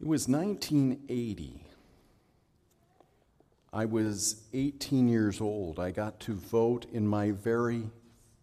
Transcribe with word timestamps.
It 0.00 0.06
was 0.06 0.28
1980. 0.28 1.64
I 3.72 3.84
was 3.84 4.42
18 4.52 5.08
years 5.08 5.40
old. 5.40 5.80
I 5.80 5.90
got 5.90 6.20
to 6.20 6.34
vote 6.34 6.86
in 6.92 7.06
my 7.06 7.32
very 7.32 7.90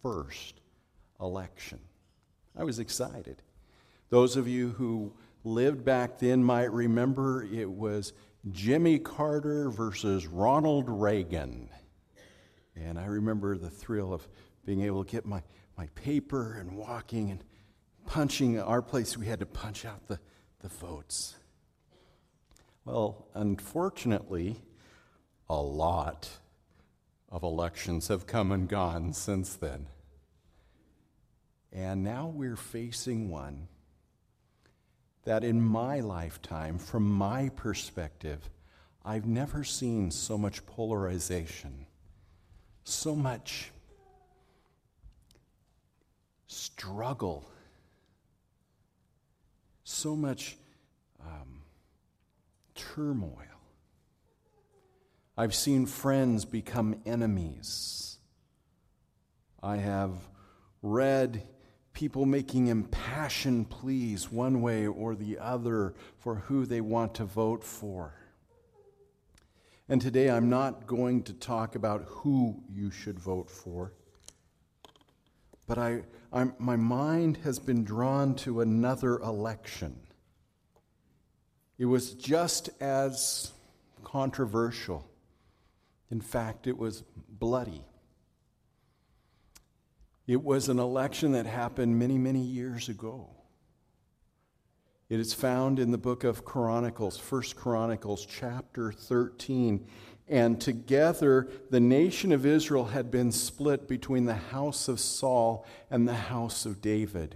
first 0.01 0.59
election. 1.19 1.79
I 2.57 2.63
was 2.63 2.79
excited. 2.79 3.41
Those 4.09 4.35
of 4.35 4.47
you 4.47 4.69
who 4.71 5.13
lived 5.43 5.85
back 5.85 6.19
then 6.19 6.43
might 6.43 6.71
remember 6.71 7.43
it 7.43 7.69
was 7.69 8.11
Jimmy 8.51 8.99
Carter 8.99 9.69
versus 9.69 10.27
Ronald 10.27 10.89
Reagan. 10.89 11.69
And 12.75 12.99
I 12.99 13.05
remember 13.05 13.57
the 13.57 13.69
thrill 13.69 14.13
of 14.13 14.27
being 14.65 14.81
able 14.81 15.05
to 15.05 15.11
get 15.11 15.25
my, 15.25 15.41
my 15.77 15.87
paper 15.95 16.57
and 16.59 16.75
walking 16.75 17.31
and 17.31 17.43
punching. 18.05 18.59
Our 18.59 18.81
place, 18.81 19.17
we 19.17 19.25
had 19.25 19.39
to 19.39 19.45
punch 19.45 19.85
out 19.85 20.07
the, 20.07 20.19
the 20.59 20.67
votes. 20.67 21.35
Well, 22.85 23.25
unfortunately, 23.33 24.61
a 25.49 25.59
lot 25.59 26.29
of 27.29 27.41
elections 27.41 28.07
have 28.09 28.27
come 28.27 28.51
and 28.51 28.69
gone 28.69 29.11
since 29.13 29.55
then. 29.55 29.87
And 31.73 32.03
now 32.03 32.27
we're 32.27 32.55
facing 32.55 33.29
one 33.29 33.67
that 35.23 35.43
in 35.43 35.59
my 35.59 35.99
lifetime, 35.99 36.77
from 36.77 37.03
my 37.09 37.49
perspective, 37.49 38.49
I've 39.03 39.25
never 39.25 39.63
seen 39.63 40.11
so 40.11 40.37
much 40.37 40.65
polarization, 40.67 41.87
so 42.83 43.15
much 43.15 43.71
struggle, 46.47 47.49
so 49.83 50.15
much 50.15 50.57
um, 51.19 51.54
turmoil. 52.75 53.41
I've 55.37 55.55
seen 55.55 55.85
friends 55.85 56.45
become 56.45 57.01
enemies. 57.05 58.17
I 59.61 59.77
have 59.77 60.11
read 60.81 61.47
people 61.93 62.25
making 62.25 62.67
impassioned 62.67 63.69
pleas 63.69 64.31
one 64.31 64.61
way 64.61 64.85
or 64.85 65.15
the 65.15 65.39
other 65.39 65.95
for 66.19 66.35
who 66.35 66.65
they 66.65 66.81
want 66.81 67.15
to 67.15 67.25
vote 67.25 67.63
for. 67.63 68.13
And 69.89 70.01
today 70.01 70.29
I'm 70.29 70.49
not 70.49 70.87
going 70.87 71.23
to 71.23 71.33
talk 71.33 71.75
about 71.75 72.03
who 72.07 72.63
you 72.69 72.91
should 72.91 73.19
vote 73.19 73.49
for, 73.49 73.93
but 75.67 75.77
I, 75.77 76.03
I'm, 76.33 76.53
my 76.59 76.75
mind 76.75 77.37
has 77.43 77.59
been 77.59 77.83
drawn 77.83 78.35
to 78.35 78.61
another 78.61 79.19
election. 79.19 79.95
It 81.77 81.85
was 81.85 82.13
just 82.13 82.69
as 82.81 83.51
controversial. 84.03 85.09
In 86.09 86.21
fact, 86.21 86.67
it 86.67 86.77
was 86.77 87.03
bloody. 87.27 87.83
It 90.27 90.41
was 90.41 90.69
an 90.69 90.79
election 90.79 91.33
that 91.33 91.45
happened 91.45 91.99
many, 91.99 92.17
many 92.17 92.41
years 92.41 92.89
ago. 92.89 93.29
It 95.07 95.19
is 95.19 95.33
found 95.33 95.77
in 95.79 95.91
the 95.91 95.99
book 95.99 96.23
of 96.23 96.45
Chronicles, 96.45 97.17
First 97.17 97.55
Chronicles 97.55 98.25
chapter 98.25 98.91
13. 98.91 99.85
And 100.27 100.59
together, 100.59 101.47
the 101.69 101.79
nation 101.79 102.31
of 102.31 102.45
Israel 102.45 102.85
had 102.85 103.11
been 103.11 103.31
split 103.31 103.87
between 103.87 104.25
the 104.25 104.33
house 104.33 104.87
of 104.87 104.99
Saul 104.99 105.65
and 105.91 106.07
the 106.07 106.15
house 106.15 106.65
of 106.65 106.81
David. 106.81 107.35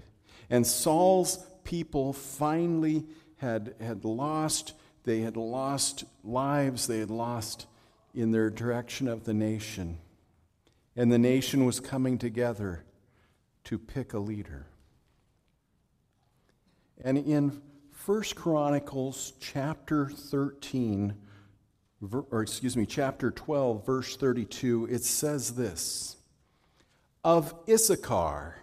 And 0.50 0.66
Saul's 0.66 1.46
people 1.64 2.14
finally 2.14 3.06
had, 3.40 3.76
had 3.80 4.06
lost, 4.06 4.74
they 5.04 5.22
had 5.22 5.36
lost 5.36 6.06
lives, 6.24 6.88
they 6.88 7.00
had 7.00 7.12
lost 7.12 7.68
in 8.14 8.32
their 8.32 8.50
direction 8.50 9.08
of 9.08 9.24
the 9.26 9.34
nation. 9.34 9.98
And 10.96 11.12
the 11.12 11.18
nation 11.18 11.66
was 11.66 11.80
coming 11.80 12.18
together 12.18 12.84
to 13.66 13.78
pick 13.78 14.14
a 14.14 14.20
leader. 14.20 14.68
And 17.02 17.18
in 17.18 17.62
1 18.06 18.24
Chronicles 18.36 19.34
chapter 19.40 20.10
13, 20.10 21.16
or 22.32 22.42
excuse 22.42 22.76
me, 22.76 22.86
chapter 22.86 23.32
12, 23.32 23.86
verse 23.86 24.16
32, 24.18 24.88
it 24.92 25.04
says 25.04 25.56
this 25.56 26.18
Of 27.24 27.54
Issachar, 27.70 28.58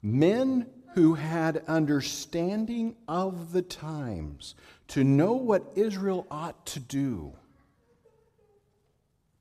men 0.00 0.66
who 0.94 1.14
had 1.14 1.64
understanding 1.68 2.94
of 3.08 3.52
the 3.52 3.62
times 3.62 4.54
to 4.88 5.02
know 5.02 5.32
what 5.32 5.72
Israel 5.74 6.26
ought 6.30 6.66
to 6.66 6.80
do 6.80 7.32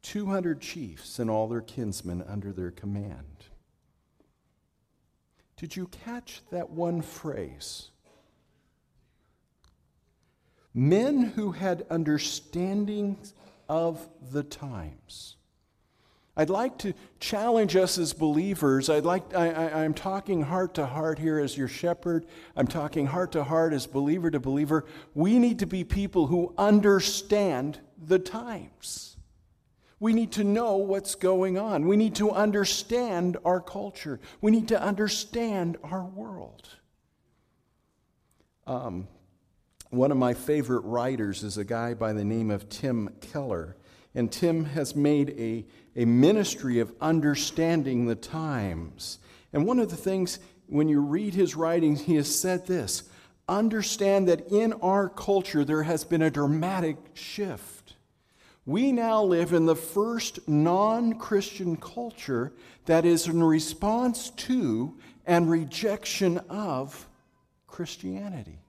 200 0.01 0.61
chiefs 0.61 1.19
and 1.19 1.29
all 1.29 1.47
their 1.47 1.61
kinsmen 1.61 2.23
under 2.28 2.51
their 2.51 2.72
command. 2.72 3.45
Did 5.57 5.75
you 5.75 5.88
catch 5.88 6.41
that 6.51 6.72
one 6.72 7.01
phrase? 7.01 7.91
Men 10.73 11.22
who 11.22 11.51
had 11.51 11.85
understanding 11.90 13.17
of 13.69 14.07
the 14.31 14.44
times. 14.44 15.35
I'd 16.41 16.50
like 16.50 16.79
to 16.79 16.96
challenge 17.19 17.75
us 17.75 18.00
as 18.00 18.13
believers. 18.13 18.90
I'd 18.90 19.06
like, 19.06 19.35
I, 19.35 19.84
I'm 19.84 19.94
talking 19.94 20.41
heart 20.41 20.74
to 20.74 20.88
heart 20.88 21.19
here 21.19 21.38
as 21.38 21.56
your 21.56 21.68
shepherd. 21.68 22.25
I'm 22.56 22.66
talking 22.66 23.06
heart 23.06 23.34
to 23.34 23.44
heart 23.44 23.74
as 23.74 23.85
believer 23.85 24.31
to 24.31 24.40
believer. 24.40 24.85
We 25.13 25.38
need 25.38 25.59
to 25.59 25.68
be 25.68 25.84
people 25.84 26.25
who 26.25 26.56
understand 26.57 27.79
the 28.03 28.18
times. 28.18 29.18
We 30.00 30.13
need 30.13 30.31
to 30.31 30.44
know 30.44 30.78
what's 30.78 31.13
going 31.13 31.59
on. 31.59 31.88
We 31.88 31.96
need 31.96 32.16
to 32.16 32.31
understand 32.31 33.38
our 33.46 33.62
culture. 33.62 34.19
We 34.41 34.50
need 34.50 34.69
to 34.69 34.81
understand 34.81 35.78
our 35.84 36.06
world. 36.06 36.68
Um, 38.66 39.08
one 39.91 40.09
of 40.09 40.18
my 40.18 40.34
favorite 40.34 40.85
writers 40.85 41.44
is 41.44 41.59
a 41.59 41.63
guy 41.63 41.94
by 41.94 42.13
the 42.13 42.25
name 42.25 42.50
of 42.50 42.68
Tim 42.68 43.09
Keller. 43.22 43.75
And 44.13 44.31
Tim 44.31 44.66
has 44.66 44.95
made 44.95 45.29
a, 45.31 45.66
a 45.95 46.05
ministry 46.05 46.79
of 46.79 46.94
understanding 46.99 48.05
the 48.05 48.16
times. 48.16 49.19
And 49.53 49.66
one 49.66 49.79
of 49.79 49.89
the 49.89 49.95
things, 49.95 50.39
when 50.67 50.88
you 50.89 51.01
read 51.01 51.33
his 51.33 51.55
writings, 51.55 52.01
he 52.01 52.16
has 52.16 52.33
said 52.33 52.67
this 52.67 53.03
understand 53.47 54.29
that 54.29 54.47
in 54.47 54.72
our 54.73 55.09
culture 55.09 55.66
there 55.66 55.83
has 55.83 56.03
been 56.03 56.22
a 56.22 56.31
dramatic 56.31 56.95
shift. 57.13 57.95
We 58.66 58.91
now 58.91 59.23
live 59.23 59.53
in 59.53 59.66
the 59.66 59.75
first 59.75 60.47
non 60.47 61.17
Christian 61.17 61.75
culture 61.75 62.53
that 62.85 63.05
is 63.05 63.28
in 63.28 63.43
response 63.43 64.29
to 64.29 64.97
and 65.25 65.49
rejection 65.49 66.38
of 66.49 67.07
Christianity. 67.67 68.60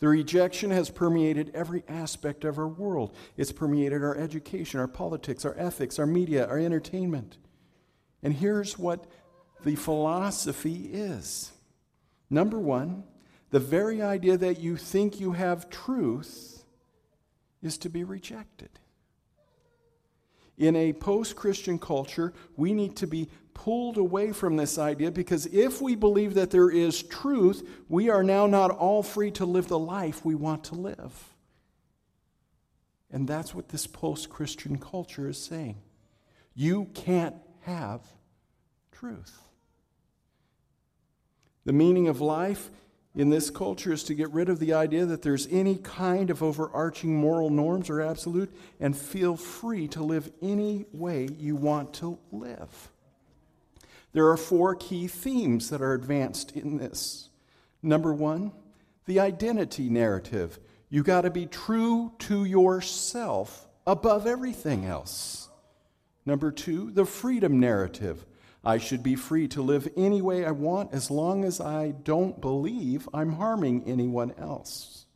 The 0.00 0.08
rejection 0.08 0.70
has 0.70 0.88
permeated 0.90 1.50
every 1.54 1.84
aspect 1.86 2.44
of 2.44 2.58
our 2.58 2.68
world. 2.68 3.14
It's 3.36 3.52
permeated 3.52 4.02
our 4.02 4.16
education, 4.16 4.80
our 4.80 4.88
politics, 4.88 5.44
our 5.44 5.54
ethics, 5.58 5.98
our 5.98 6.06
media, 6.06 6.46
our 6.46 6.58
entertainment. 6.58 7.36
And 8.22 8.34
here's 8.34 8.78
what 8.78 9.06
the 9.62 9.76
philosophy 9.76 10.90
is 10.92 11.52
number 12.30 12.58
one, 12.58 13.04
the 13.50 13.60
very 13.60 14.00
idea 14.00 14.38
that 14.38 14.58
you 14.58 14.76
think 14.76 15.20
you 15.20 15.32
have 15.32 15.68
truth 15.68 16.64
is 17.62 17.76
to 17.78 17.90
be 17.90 18.04
rejected. 18.04 18.70
In 20.56 20.76
a 20.76 20.92
post 20.94 21.36
Christian 21.36 21.78
culture, 21.78 22.32
we 22.56 22.72
need 22.72 22.96
to 22.96 23.06
be 23.06 23.28
pulled 23.54 23.96
away 23.96 24.32
from 24.32 24.56
this 24.56 24.78
idea 24.78 25.10
because 25.10 25.46
if 25.46 25.80
we 25.80 25.94
believe 25.94 26.34
that 26.34 26.50
there 26.50 26.70
is 26.70 27.02
truth, 27.02 27.68
we 27.88 28.08
are 28.08 28.22
now 28.22 28.46
not 28.46 28.70
all 28.70 29.02
free 29.02 29.30
to 29.32 29.44
live 29.44 29.68
the 29.68 29.78
life 29.78 30.24
we 30.24 30.34
want 30.34 30.64
to 30.64 30.74
live. 30.74 31.34
And 33.10 33.26
that's 33.26 33.54
what 33.54 33.68
this 33.68 33.86
post 33.86 34.30
Christian 34.30 34.78
culture 34.78 35.28
is 35.28 35.38
saying. 35.38 35.76
You 36.54 36.86
can't 36.94 37.36
have 37.62 38.00
truth. 38.92 39.40
The 41.64 41.72
meaning 41.72 42.08
of 42.08 42.20
life 42.20 42.70
in 43.14 43.30
this 43.30 43.50
culture 43.50 43.92
is 43.92 44.04
to 44.04 44.14
get 44.14 44.30
rid 44.32 44.48
of 44.48 44.60
the 44.60 44.72
idea 44.72 45.04
that 45.06 45.22
there's 45.22 45.48
any 45.50 45.76
kind 45.76 46.30
of 46.30 46.42
overarching 46.42 47.14
moral 47.14 47.50
norms 47.50 47.90
or 47.90 48.00
absolute 48.00 48.54
and 48.78 48.96
feel 48.96 49.36
free 49.36 49.88
to 49.88 50.02
live 50.02 50.30
any 50.40 50.86
way 50.92 51.28
you 51.38 51.56
want 51.56 51.92
to 51.94 52.18
live. 52.30 52.90
There 54.12 54.28
are 54.28 54.36
four 54.36 54.74
key 54.74 55.06
themes 55.06 55.70
that 55.70 55.80
are 55.80 55.94
advanced 55.94 56.52
in 56.56 56.78
this. 56.78 57.28
Number 57.82 58.12
one, 58.12 58.52
the 59.06 59.20
identity 59.20 59.88
narrative. 59.88 60.58
You 60.88 61.02
got 61.02 61.22
to 61.22 61.30
be 61.30 61.46
true 61.46 62.12
to 62.20 62.44
yourself 62.44 63.68
above 63.86 64.26
everything 64.26 64.84
else. 64.84 65.48
Number 66.26 66.50
two, 66.50 66.90
the 66.90 67.04
freedom 67.04 67.60
narrative. 67.60 68.24
I 68.62 68.78
should 68.78 69.02
be 69.02 69.14
free 69.14 69.48
to 69.48 69.62
live 69.62 69.88
any 69.96 70.20
way 70.20 70.44
I 70.44 70.50
want 70.50 70.92
as 70.92 71.10
long 71.10 71.44
as 71.44 71.60
I 71.60 71.92
don't 71.92 72.40
believe 72.40 73.08
I'm 73.14 73.32
harming 73.32 73.84
anyone 73.86 74.34
else. 74.36 75.06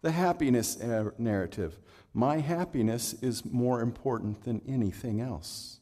The 0.00 0.12
happiness 0.12 0.78
eh, 0.80 1.04
narrative. 1.18 1.78
My 2.14 2.38
happiness 2.38 3.14
is 3.14 3.44
more 3.44 3.82
important 3.82 4.44
than 4.44 4.62
anything 4.66 5.20
else. 5.20 5.77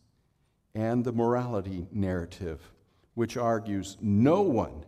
And 0.76 1.06
the 1.06 1.12
morality 1.12 1.88
narrative, 1.90 2.60
which 3.14 3.38
argues 3.38 3.96
no 3.98 4.42
one 4.42 4.84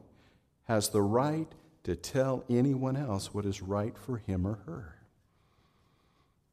has 0.65 0.91
the 0.91 1.01
right 1.01 1.51
to 1.85 1.97
tell 1.97 2.45
anyone 2.51 2.95
else 2.95 3.33
what 3.33 3.47
is 3.47 3.63
right 3.63 3.97
for 3.97 4.19
him 4.19 4.47
or 4.47 4.59
her. 4.67 4.97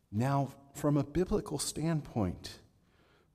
Now, 0.09 0.51
from 0.73 0.95
a 0.95 1.03
biblical 1.03 1.59
standpoint, 1.59 2.59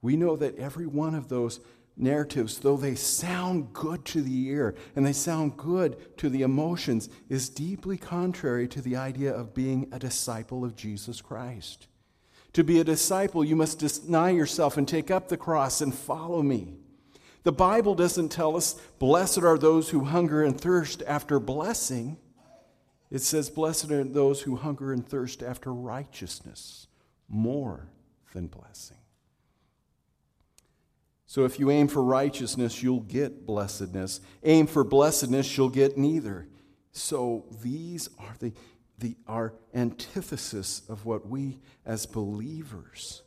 we 0.00 0.16
know 0.16 0.36
that 0.36 0.56
every 0.56 0.86
one 0.86 1.14
of 1.14 1.28
those 1.28 1.60
narratives, 1.98 2.60
though 2.60 2.78
they 2.78 2.94
sound 2.94 3.74
good 3.74 4.06
to 4.06 4.22
the 4.22 4.46
ear 4.46 4.74
and 4.96 5.04
they 5.04 5.12
sound 5.12 5.58
good 5.58 6.16
to 6.16 6.30
the 6.30 6.40
emotions, 6.40 7.10
is 7.28 7.50
deeply 7.50 7.98
contrary 7.98 8.66
to 8.68 8.80
the 8.80 8.96
idea 8.96 9.34
of 9.34 9.52
being 9.52 9.86
a 9.92 9.98
disciple 9.98 10.64
of 10.64 10.74
Jesus 10.74 11.20
Christ. 11.20 11.88
To 12.54 12.64
be 12.64 12.80
a 12.80 12.84
disciple, 12.84 13.44
you 13.44 13.54
must 13.56 13.78
deny 13.78 14.30
yourself 14.30 14.76
and 14.76 14.86
take 14.86 15.10
up 15.10 15.28
the 15.28 15.36
cross 15.36 15.80
and 15.80 15.94
follow 15.94 16.42
me. 16.42 16.74
The 17.42 17.52
Bible 17.52 17.94
doesn't 17.94 18.30
tell 18.30 18.56
us, 18.56 18.74
blessed 18.98 19.38
are 19.38 19.56
those 19.56 19.90
who 19.90 20.04
hunger 20.04 20.42
and 20.42 20.60
thirst 20.60 21.02
after 21.06 21.38
blessing. 21.40 22.18
It 23.10 23.20
says, 23.20 23.50
blessed 23.50 23.90
are 23.90 24.04
those 24.04 24.42
who 24.42 24.56
hunger 24.56 24.92
and 24.92 25.06
thirst 25.06 25.42
after 25.42 25.72
righteousness 25.72 26.86
more 27.28 27.88
than 28.34 28.46
blessing. 28.46 28.98
So 31.26 31.44
if 31.44 31.60
you 31.60 31.70
aim 31.70 31.86
for 31.86 32.02
righteousness, 32.02 32.82
you'll 32.82 33.00
get 33.00 33.46
blessedness. 33.46 34.20
Aim 34.42 34.66
for 34.66 34.82
blessedness, 34.82 35.56
you'll 35.56 35.68
get 35.68 35.96
neither. 35.96 36.48
So 36.92 37.44
these 37.62 38.10
are 38.18 38.34
the, 38.40 38.52
the 39.00 39.16
our 39.26 39.54
antithesis 39.74 40.82
of 40.88 41.04
what 41.04 41.26
we 41.26 41.58
as 41.84 42.06
believers 42.06 43.22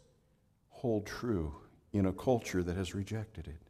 hold 0.69 1.05
true 1.05 1.53
in 1.91 2.05
a 2.05 2.13
culture 2.13 2.63
that 2.63 2.75
has 2.75 2.95
rejected 2.95 3.47
it. 3.47 3.61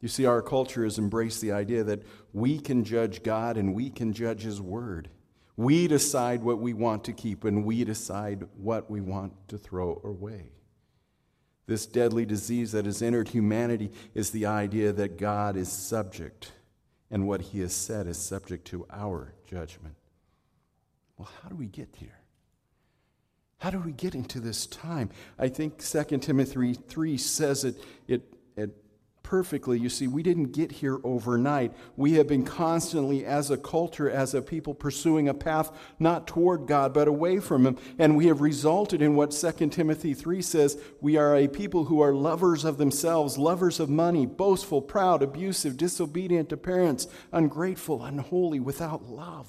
You 0.00 0.08
see, 0.08 0.26
our 0.26 0.42
culture 0.42 0.84
has 0.84 0.98
embraced 0.98 1.40
the 1.40 1.52
idea 1.52 1.84
that 1.84 2.02
we 2.32 2.58
can 2.58 2.84
judge 2.84 3.22
God 3.22 3.56
and 3.56 3.74
we 3.74 3.90
can 3.90 4.12
judge 4.12 4.42
His 4.42 4.60
Word. 4.60 5.08
We 5.56 5.86
decide 5.86 6.42
what 6.42 6.58
we 6.58 6.74
want 6.74 7.04
to 7.04 7.12
keep 7.12 7.44
and 7.44 7.64
we 7.64 7.84
decide 7.84 8.46
what 8.56 8.90
we 8.90 9.00
want 9.00 9.32
to 9.48 9.56
throw 9.56 10.00
away. 10.04 10.50
This 11.66 11.86
deadly 11.86 12.26
disease 12.26 12.72
that 12.72 12.84
has 12.84 13.00
entered 13.00 13.28
humanity 13.28 13.90
is 14.14 14.30
the 14.30 14.46
idea 14.46 14.92
that 14.92 15.16
God 15.16 15.56
is 15.56 15.72
subject, 15.72 16.52
and 17.10 17.26
what 17.26 17.40
he 17.40 17.60
has 17.60 17.72
said 17.72 18.06
is 18.06 18.18
subject 18.18 18.66
to 18.66 18.86
our 18.90 19.32
judgment. 19.46 19.94
Well, 21.16 21.30
how 21.42 21.48
do 21.48 21.56
we 21.56 21.66
get 21.66 21.88
here? 21.96 22.18
How 23.58 23.70
do 23.70 23.78
we 23.78 23.92
get 23.92 24.14
into 24.14 24.40
this 24.40 24.66
time? 24.66 25.10
I 25.38 25.48
think 25.48 25.78
2 25.78 26.18
Timothy 26.18 26.74
3 26.74 27.16
says 27.16 27.64
it, 27.64 27.76
it, 28.06 28.22
it 28.56 28.76
perfectly. 29.24 29.80
You 29.80 29.88
see, 29.88 30.06
we 30.06 30.22
didn't 30.22 30.52
get 30.52 30.70
here 30.70 30.98
overnight. 31.02 31.72
We 31.96 32.12
have 32.12 32.28
been 32.28 32.44
constantly, 32.44 33.24
as 33.24 33.50
a 33.50 33.56
culture, 33.56 34.08
as 34.08 34.34
a 34.34 34.42
people, 34.42 34.74
pursuing 34.74 35.28
a 35.28 35.34
path 35.34 35.72
not 35.98 36.28
toward 36.28 36.66
God, 36.66 36.92
but 36.94 37.08
away 37.08 37.40
from 37.40 37.66
Him. 37.66 37.78
And 37.98 38.16
we 38.16 38.26
have 38.26 38.40
resulted 38.40 39.02
in 39.02 39.16
what 39.16 39.30
2 39.30 39.70
Timothy 39.70 40.14
3 40.14 40.42
says 40.42 40.78
we 41.00 41.16
are 41.16 41.34
a 41.34 41.48
people 41.48 41.86
who 41.86 42.00
are 42.00 42.14
lovers 42.14 42.64
of 42.64 42.76
themselves, 42.76 43.38
lovers 43.38 43.80
of 43.80 43.88
money, 43.88 44.26
boastful, 44.26 44.82
proud, 44.82 45.22
abusive, 45.22 45.76
disobedient 45.76 46.50
to 46.50 46.56
parents, 46.56 47.08
ungrateful, 47.32 48.04
unholy, 48.04 48.60
without 48.60 49.04
love, 49.08 49.48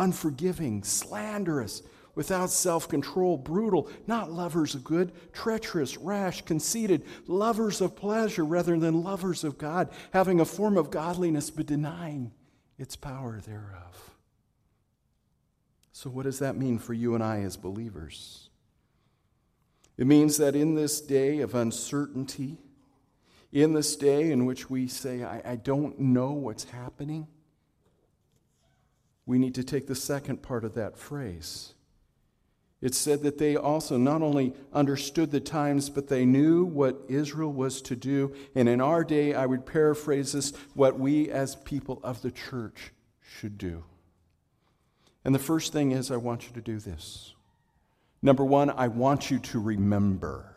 unforgiving, 0.00 0.82
slanderous 0.82 1.82
without 2.14 2.50
self 2.50 2.88
control, 2.88 3.36
brutal, 3.36 3.88
not 4.06 4.32
lovers 4.32 4.74
of 4.74 4.82
good, 4.82 5.12
treacherous, 5.32 5.96
rash, 5.96 6.42
conceited, 6.42 7.04
lovers 7.26 7.80
of 7.80 7.94
pleasure 7.94 8.44
rather 8.44 8.78
than 8.78 9.04
lovers 9.04 9.44
of 9.44 9.58
God, 9.58 9.90
having 10.12 10.40
a 10.40 10.44
form 10.44 10.76
of 10.76 10.90
godliness 10.90 11.50
but 11.50 11.66
denying 11.66 12.32
its 12.78 12.96
power 12.96 13.40
thereof. 13.40 14.10
So, 15.92 16.10
what 16.10 16.24
does 16.24 16.38
that 16.38 16.56
mean 16.56 16.78
for 16.78 16.94
you 16.94 17.14
and 17.14 17.22
I 17.22 17.40
as 17.40 17.56
believers? 17.56 18.48
It 19.98 20.06
means 20.06 20.38
that 20.38 20.56
in 20.56 20.74
this 20.74 21.00
day 21.00 21.40
of 21.40 21.54
uncertainty, 21.54 22.56
in 23.52 23.74
this 23.74 23.96
day 23.96 24.32
in 24.32 24.46
which 24.46 24.70
we 24.70 24.88
say, 24.88 25.22
I, 25.22 25.42
I 25.44 25.56
don't 25.56 25.98
know 25.98 26.30
what's 26.30 26.64
happening, 26.64 27.28
we 29.30 29.38
need 29.38 29.54
to 29.54 29.64
take 29.64 29.86
the 29.86 29.94
second 29.94 30.42
part 30.42 30.64
of 30.64 30.74
that 30.74 30.98
phrase 30.98 31.74
it 32.80 32.94
said 32.94 33.22
that 33.22 33.38
they 33.38 33.56
also 33.56 33.98
not 33.98 34.22
only 34.22 34.54
understood 34.72 35.30
the 35.30 35.40
times, 35.40 35.90
but 35.90 36.08
they 36.08 36.24
knew 36.24 36.64
what 36.64 37.02
Israel 37.08 37.52
was 37.52 37.82
to 37.82 37.96
do. 37.96 38.34
And 38.54 38.68
in 38.68 38.80
our 38.80 39.04
day, 39.04 39.34
I 39.34 39.44
would 39.44 39.66
paraphrase 39.66 40.32
this 40.32 40.52
what 40.74 40.98
we 40.98 41.28
as 41.28 41.56
people 41.56 42.00
of 42.02 42.22
the 42.22 42.30
church 42.30 42.92
should 43.20 43.58
do. 43.58 43.84
And 45.26 45.34
the 45.34 45.38
first 45.38 45.74
thing 45.74 45.92
is, 45.92 46.10
I 46.10 46.16
want 46.16 46.46
you 46.46 46.54
to 46.54 46.62
do 46.62 46.78
this. 46.78 47.34
Number 48.22 48.44
one, 48.44 48.70
I 48.70 48.88
want 48.88 49.30
you 49.30 49.38
to 49.38 49.60
remember. 49.60 50.56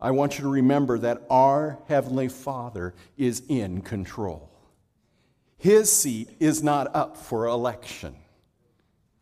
I 0.00 0.12
want 0.12 0.38
you 0.38 0.42
to 0.42 0.50
remember 0.50 0.98
that 1.00 1.22
our 1.28 1.80
Heavenly 1.88 2.28
Father 2.28 2.94
is 3.16 3.42
in 3.48 3.80
control. 3.80 4.51
His 5.62 5.92
seat 5.92 6.28
is 6.40 6.60
not 6.60 6.92
up 6.92 7.16
for 7.16 7.46
election. 7.46 8.16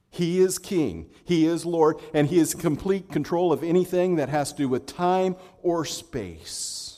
He 0.09 0.41
is 0.41 0.59
king, 0.59 1.11
He 1.23 1.45
is 1.45 1.67
Lord, 1.67 1.99
and 2.15 2.29
He 2.29 2.39
is 2.39 2.55
complete 2.55 3.11
control 3.11 3.53
of 3.53 3.63
anything 3.63 4.17
that 4.17 4.31
has 4.31 4.51
to 4.53 4.63
do 4.63 4.67
with 4.67 4.87
time 4.87 5.37
or 5.63 5.85
space. 5.85 6.90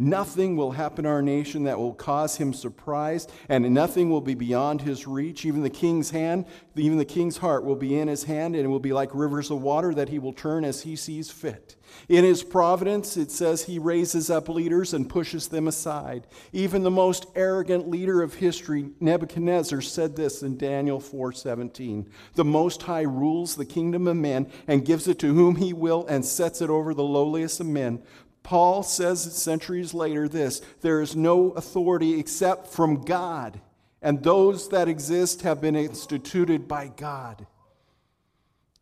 Nothing 0.00 0.56
will 0.56 0.70
happen 0.70 1.04
in 1.04 1.10
our 1.10 1.20
nation 1.20 1.64
that 1.64 1.78
will 1.78 1.92
cause 1.92 2.36
him 2.36 2.54
surprise, 2.54 3.28
and 3.50 3.68
nothing 3.74 4.08
will 4.08 4.22
be 4.22 4.32
beyond 4.32 4.80
his 4.80 5.06
reach. 5.06 5.44
Even 5.44 5.62
the 5.62 5.68
king's 5.68 6.08
hand, 6.08 6.46
even 6.74 6.96
the 6.96 7.04
king's 7.04 7.36
heart 7.36 7.64
will 7.64 7.76
be 7.76 7.98
in 7.98 8.08
his 8.08 8.24
hand, 8.24 8.56
and 8.56 8.64
it 8.64 8.68
will 8.68 8.80
be 8.80 8.94
like 8.94 9.14
rivers 9.14 9.50
of 9.50 9.60
water 9.60 9.92
that 9.92 10.08
he 10.08 10.18
will 10.18 10.32
turn 10.32 10.64
as 10.64 10.80
he 10.80 10.96
sees 10.96 11.30
fit. 11.30 11.76
In 12.08 12.24
his 12.24 12.42
providence, 12.42 13.18
it 13.18 13.30
says 13.30 13.64
he 13.64 13.78
raises 13.78 14.30
up 14.30 14.48
leaders 14.48 14.94
and 14.94 15.06
pushes 15.06 15.48
them 15.48 15.68
aside. 15.68 16.26
Even 16.50 16.82
the 16.82 16.90
most 16.90 17.26
arrogant 17.34 17.86
leader 17.86 18.22
of 18.22 18.32
history, 18.36 18.88
Nebuchadnezzar, 19.00 19.82
said 19.82 20.16
this 20.16 20.42
in 20.42 20.56
Daniel 20.56 20.98
4:17. 20.98 22.06
The 22.36 22.44
Most 22.44 22.80
High 22.84 23.02
rules 23.02 23.54
the 23.54 23.66
kingdom 23.66 24.08
of 24.08 24.16
men 24.16 24.46
and 24.66 24.82
gives 24.82 25.06
it 25.08 25.18
to 25.18 25.34
whom 25.34 25.56
he 25.56 25.74
will 25.74 26.06
and 26.06 26.24
sets 26.24 26.62
it 26.62 26.70
over 26.70 26.94
the 26.94 27.02
lowliest 27.02 27.60
of 27.60 27.66
men. 27.66 28.02
Paul 28.42 28.82
says 28.82 29.36
centuries 29.36 29.94
later 29.94 30.28
this 30.28 30.60
there 30.80 31.00
is 31.00 31.14
no 31.14 31.50
authority 31.52 32.18
except 32.18 32.68
from 32.68 33.02
God, 33.02 33.60
and 34.02 34.22
those 34.22 34.68
that 34.70 34.88
exist 34.88 35.42
have 35.42 35.60
been 35.60 35.76
instituted 35.76 36.66
by 36.66 36.88
God. 36.88 37.46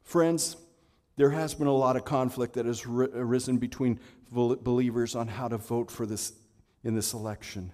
Friends, 0.03 0.57
there 1.17 1.31
has 1.31 1.55
been 1.55 1.67
a 1.67 1.73
lot 1.73 1.97
of 1.97 2.05
conflict 2.05 2.55
that 2.55 2.67
has 2.67 2.87
arisen 2.87 3.59
between 3.59 3.99
believers 4.31 5.15
on 5.15 5.29
how 5.29 5.49
to 5.49 5.59
vote 5.59 5.91
for 5.91 6.07
this 6.07 6.33
in 6.85 6.95
this 6.95 7.13
election. 7.13 7.73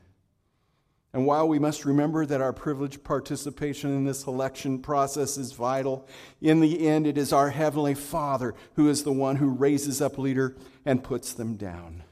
And 1.14 1.26
while 1.26 1.46
we 1.46 1.60
must 1.60 1.84
remember 1.84 2.26
that 2.26 2.40
our 2.40 2.52
privileged 2.52 3.04
participation 3.04 3.90
in 3.90 4.04
this 4.04 4.26
election 4.26 4.80
process 4.80 5.38
is 5.38 5.52
vital, 5.52 6.08
in 6.42 6.58
the 6.58 6.88
end, 6.88 7.06
it 7.06 7.16
is 7.16 7.32
our 7.32 7.50
Heavenly 7.50 7.94
Father 7.94 8.52
who 8.74 8.88
is 8.88 9.04
the 9.04 9.12
one 9.12 9.36
who 9.36 9.48
raises 9.48 10.02
up 10.02 10.18
leader 10.18 10.56
and 10.84 11.04
puts 11.04 11.32
them 11.32 11.54
down. 11.54 12.02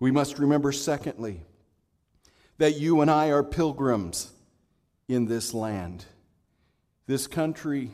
We 0.00 0.10
must 0.10 0.40
remember, 0.40 0.72
secondly, 0.72 1.42
that 2.58 2.76
you 2.76 3.02
and 3.02 3.10
I 3.10 3.30
are 3.30 3.44
pilgrims 3.44 4.32
in 5.06 5.26
this 5.26 5.54
land. 5.54 6.06
This 7.06 7.28
country 7.28 7.92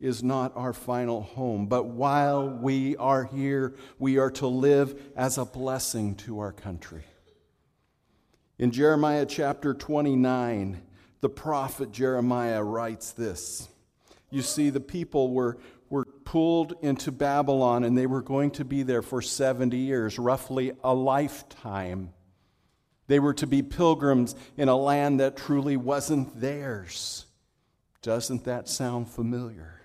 is 0.00 0.20
not 0.20 0.56
our 0.56 0.72
final 0.72 1.22
home, 1.22 1.66
but 1.68 1.86
while 1.86 2.48
we 2.48 2.96
are 2.96 3.22
here, 3.22 3.76
we 4.00 4.18
are 4.18 4.32
to 4.32 4.48
live 4.48 5.00
as 5.14 5.38
a 5.38 5.44
blessing 5.44 6.16
to 6.16 6.40
our 6.40 6.52
country. 6.52 7.04
In 8.58 8.72
Jeremiah 8.72 9.24
chapter 9.24 9.72
29, 9.72 10.82
the 11.20 11.28
prophet 11.28 11.92
Jeremiah 11.92 12.62
writes 12.62 13.12
this. 13.12 13.68
You 14.30 14.42
see, 14.42 14.70
the 14.70 14.80
people 14.80 15.32
were, 15.32 15.58
were 15.88 16.04
pulled 16.04 16.74
into 16.82 17.12
Babylon 17.12 17.84
and 17.84 17.96
they 17.96 18.06
were 18.06 18.20
going 18.20 18.50
to 18.52 18.64
be 18.64 18.82
there 18.82 19.02
for 19.02 19.22
70 19.22 19.76
years, 19.76 20.18
roughly 20.18 20.72
a 20.82 20.92
lifetime. 20.92 22.12
They 23.06 23.20
were 23.20 23.34
to 23.34 23.46
be 23.46 23.62
pilgrims 23.62 24.34
in 24.56 24.68
a 24.68 24.76
land 24.76 25.20
that 25.20 25.36
truly 25.36 25.76
wasn't 25.76 26.40
theirs. 26.40 27.26
Doesn't 28.02 28.44
that 28.44 28.68
sound 28.68 29.08
familiar? 29.08 29.77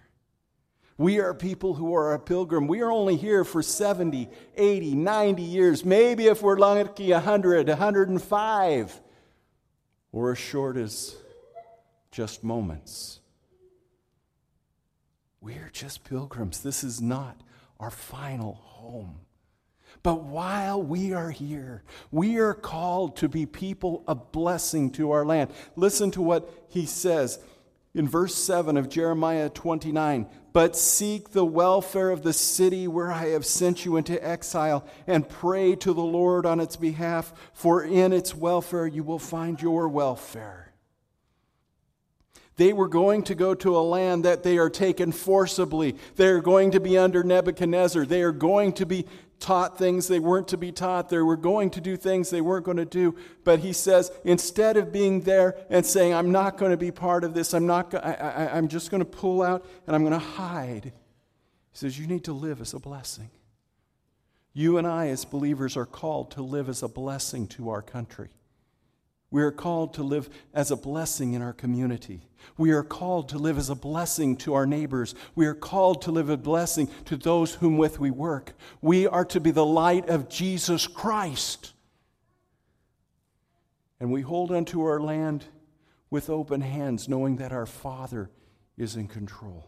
We 0.97 1.19
are 1.19 1.33
people 1.33 1.73
who 1.73 1.95
are 1.95 2.13
a 2.13 2.19
pilgrim. 2.19 2.67
We 2.67 2.81
are 2.81 2.91
only 2.91 3.15
here 3.15 3.43
for 3.43 3.63
70, 3.63 4.29
80, 4.55 4.95
90 4.95 5.41
years, 5.41 5.83
maybe 5.83 6.27
if 6.27 6.41
we're 6.41 6.57
lucky, 6.57 7.11
100, 7.11 7.67
105, 7.67 9.01
or 10.11 10.31
as 10.31 10.37
short 10.37 10.77
as 10.77 11.15
just 12.11 12.43
moments. 12.43 13.19
We 15.41 15.55
are 15.55 15.71
just 15.73 16.03
pilgrims. 16.03 16.61
This 16.61 16.83
is 16.83 17.01
not 17.01 17.41
our 17.79 17.91
final 17.91 18.53
home. 18.53 19.19
But 20.03 20.23
while 20.23 20.81
we 20.81 21.13
are 21.13 21.31
here, 21.31 21.83
we 22.11 22.37
are 22.37 22.53
called 22.53 23.17
to 23.17 23.29
be 23.29 23.45
people 23.45 24.03
of 24.07 24.31
blessing 24.31 24.91
to 24.91 25.11
our 25.11 25.25
land. 25.25 25.51
Listen 25.75 26.11
to 26.11 26.21
what 26.21 26.49
he 26.69 26.85
says 26.85 27.39
in 27.95 28.07
verse 28.07 28.35
7 28.35 28.75
of 28.77 28.89
Jeremiah 28.89 29.49
29 29.49 30.27
But 30.51 30.75
seek 30.75 31.29
the 31.29 31.45
welfare 31.45 32.09
of 32.09 32.23
the 32.23 32.33
city 32.33 32.87
where 32.87 33.11
I 33.11 33.27
have 33.27 33.45
sent 33.45 33.85
you 33.85 33.97
into 33.97 34.23
exile, 34.25 34.85
and 35.07 35.27
pray 35.27 35.75
to 35.77 35.93
the 35.93 36.01
Lord 36.01 36.45
on 36.45 36.59
its 36.59 36.75
behalf, 36.75 37.33
for 37.53 37.83
in 37.83 38.13
its 38.13 38.35
welfare 38.35 38.87
you 38.87 39.03
will 39.03 39.19
find 39.19 39.61
your 39.61 39.87
welfare. 39.87 40.63
They 42.55 42.71
were 42.71 42.87
going 42.87 43.23
to 43.23 43.35
go 43.35 43.55
to 43.55 43.75
a 43.75 43.79
land 43.79 44.25
that 44.25 44.43
they 44.43 44.59
are 44.59 44.69
taken 44.69 45.11
forcibly. 45.11 45.95
They 46.17 46.27
are 46.27 46.41
going 46.41 46.71
to 46.71 46.79
be 46.79 46.97
under 46.99 47.23
Nebuchadnezzar. 47.23 48.05
They 48.05 48.21
are 48.21 48.31
going 48.31 48.73
to 48.73 48.85
be 48.85 49.07
taught 49.39 49.77
things 49.77 50.07
they 50.07 50.19
weren't 50.19 50.47
to 50.49 50.57
be 50.57 50.71
taught. 50.71 51.09
They 51.09 51.19
were 51.19 51.37
going 51.37 51.69
to 51.71 51.81
do 51.81 51.97
things 51.97 52.29
they 52.29 52.41
weren't 52.41 52.65
going 52.65 52.77
to 52.77 52.85
do. 52.85 53.15
But 53.43 53.59
he 53.59 53.73
says, 53.73 54.11
instead 54.23 54.77
of 54.77 54.91
being 54.91 55.21
there 55.21 55.57
and 55.69 55.85
saying, 55.85 56.13
I'm 56.13 56.31
not 56.31 56.57
going 56.57 56.71
to 56.71 56.77
be 56.77 56.91
part 56.91 57.23
of 57.23 57.33
this, 57.33 57.53
I'm, 57.53 57.67
not 57.67 57.89
go- 57.91 57.99
I, 57.99 58.13
I, 58.13 58.57
I'm 58.57 58.67
just 58.67 58.89
going 58.89 58.99
to 59.01 59.09
pull 59.09 59.41
out 59.41 59.65
and 59.85 59.95
I'm 59.95 60.03
going 60.03 60.13
to 60.13 60.19
hide, 60.19 60.85
he 60.85 60.91
says, 61.77 61.99
You 61.99 62.07
need 62.07 62.23
to 62.25 62.33
live 62.33 62.61
as 62.61 62.73
a 62.73 62.79
blessing. 62.79 63.29
You 64.53 64.77
and 64.77 64.85
I, 64.85 65.07
as 65.07 65.25
believers, 65.25 65.75
are 65.75 65.85
called 65.85 66.31
to 66.31 66.43
live 66.43 66.69
as 66.69 66.83
a 66.83 66.87
blessing 66.87 67.47
to 67.47 67.69
our 67.69 67.81
country. 67.81 68.29
We 69.33 69.41
are 69.41 69.51
called 69.51 69.95
to 69.95 70.03
live 70.03 70.29
as 70.53 70.69
a 70.69 70.75
blessing 70.75 71.33
in 71.33 71.41
our 71.41 71.53
community. 71.53 72.29
We 72.55 72.69
are 72.69 72.83
called 72.83 73.29
to 73.29 73.39
live 73.39 73.57
as 73.57 73.67
a 73.67 73.73
blessing 73.73 74.37
to 74.37 74.53
our 74.53 74.67
neighbors. 74.67 75.15
We 75.33 75.47
are 75.47 75.55
called 75.55 76.03
to 76.03 76.11
live 76.11 76.29
a 76.29 76.37
blessing 76.37 76.87
to 77.05 77.17
those 77.17 77.55
whom 77.55 77.79
with 77.79 77.99
we 77.99 78.11
work. 78.11 78.53
We 78.79 79.07
are 79.07 79.25
to 79.25 79.39
be 79.39 79.49
the 79.49 79.65
light 79.65 80.07
of 80.07 80.29
Jesus 80.29 80.85
Christ. 80.85 81.73
And 83.99 84.11
we 84.11 84.21
hold 84.21 84.51
unto 84.51 84.83
our 84.83 84.99
land 84.99 85.45
with 86.11 86.29
open 86.29 86.61
hands, 86.61 87.09
knowing 87.09 87.37
that 87.37 87.51
our 87.51 87.65
Father 87.65 88.29
is 88.77 88.95
in 88.95 89.07
control. 89.07 89.65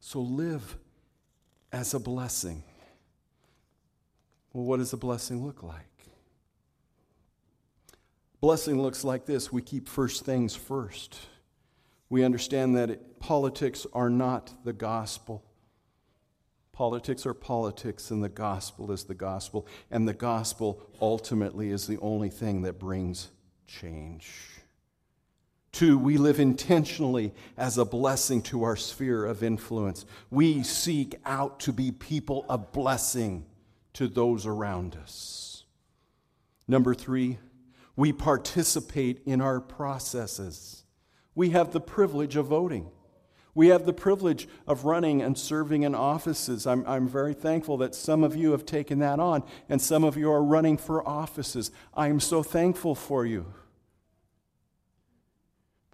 So 0.00 0.20
live 0.20 0.76
as 1.72 1.94
a 1.94 1.98
blessing. 1.98 2.62
Well, 4.52 4.66
what 4.66 4.80
does 4.80 4.92
a 4.92 4.98
blessing 4.98 5.42
look 5.42 5.62
like? 5.62 5.93
Blessing 8.44 8.82
looks 8.82 9.04
like 9.04 9.24
this 9.24 9.50
we 9.50 9.62
keep 9.62 9.88
first 9.88 10.26
things 10.26 10.54
first. 10.54 11.18
We 12.10 12.22
understand 12.22 12.76
that 12.76 13.18
politics 13.18 13.86
are 13.94 14.10
not 14.10 14.52
the 14.66 14.74
gospel. 14.74 15.42
Politics 16.70 17.24
are 17.24 17.32
politics, 17.32 18.10
and 18.10 18.22
the 18.22 18.28
gospel 18.28 18.92
is 18.92 19.04
the 19.04 19.14
gospel. 19.14 19.66
And 19.90 20.06
the 20.06 20.12
gospel 20.12 20.82
ultimately 21.00 21.70
is 21.70 21.86
the 21.86 21.96
only 22.00 22.28
thing 22.28 22.60
that 22.64 22.78
brings 22.78 23.30
change. 23.66 24.30
Two, 25.72 25.96
we 25.96 26.18
live 26.18 26.38
intentionally 26.38 27.32
as 27.56 27.78
a 27.78 27.86
blessing 27.86 28.42
to 28.42 28.64
our 28.64 28.76
sphere 28.76 29.24
of 29.24 29.42
influence. 29.42 30.04
We 30.30 30.64
seek 30.64 31.14
out 31.24 31.60
to 31.60 31.72
be 31.72 31.92
people 31.92 32.44
of 32.50 32.72
blessing 32.72 33.46
to 33.94 34.06
those 34.06 34.44
around 34.44 34.96
us. 34.96 35.64
Number 36.68 36.94
three, 36.94 37.38
we 37.96 38.12
participate 38.12 39.22
in 39.24 39.40
our 39.40 39.60
processes. 39.60 40.84
We 41.34 41.50
have 41.50 41.72
the 41.72 41.80
privilege 41.80 42.36
of 42.36 42.46
voting. 42.46 42.90
We 43.54 43.68
have 43.68 43.86
the 43.86 43.92
privilege 43.92 44.48
of 44.66 44.84
running 44.84 45.22
and 45.22 45.38
serving 45.38 45.84
in 45.84 45.94
offices. 45.94 46.66
I'm, 46.66 46.84
I'm 46.86 47.08
very 47.08 47.34
thankful 47.34 47.76
that 47.78 47.94
some 47.94 48.24
of 48.24 48.34
you 48.34 48.50
have 48.50 48.66
taken 48.66 48.98
that 48.98 49.20
on, 49.20 49.44
and 49.68 49.80
some 49.80 50.02
of 50.02 50.16
you 50.16 50.30
are 50.30 50.42
running 50.42 50.76
for 50.76 51.06
offices. 51.06 51.70
I 51.94 52.08
am 52.08 52.18
so 52.18 52.42
thankful 52.42 52.96
for 52.96 53.24
you. 53.24 53.46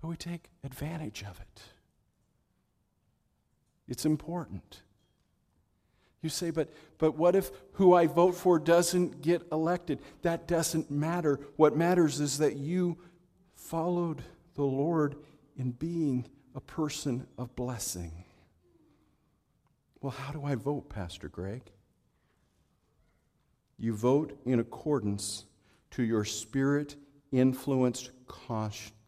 But 0.01 0.09
we 0.09 0.17
take 0.17 0.49
advantage 0.65 1.23
of 1.23 1.39
it. 1.39 1.63
It's 3.87 4.07
important. 4.07 4.81
You 6.23 6.29
say, 6.29 6.51
but, 6.51 6.71
but 6.99 7.17
what 7.17 7.35
if 7.35 7.51
who 7.73 7.95
I 7.95 8.07
vote 8.07 8.35
for 8.35 8.59
doesn't 8.59 9.23
get 9.23 9.43
elected? 9.51 10.01
That 10.23 10.47
doesn't 10.47 10.91
matter. 10.91 11.41
What 11.57 11.77
matters 11.77 12.21
is 12.21 12.39
that 12.39 12.57
you 12.57 12.99
followed 13.55 14.23
the 14.55 14.65
Lord 14.65 15.17
in 15.57 15.71
being 15.73 16.27
a 16.55 16.61
person 16.61 17.27
of 17.39 17.55
blessing. 17.57 18.25
Well, 20.01 20.11
how 20.11 20.33
do 20.33 20.45
I 20.45 20.55
vote, 20.55 20.89
Pastor 20.89 21.29
Greg? 21.29 21.63
You 23.79 23.95
vote 23.95 24.39
in 24.45 24.61
accordance 24.61 25.45
to 25.93 26.03
your 26.03 26.25
spirit 26.25 26.97
influenced 27.33 28.11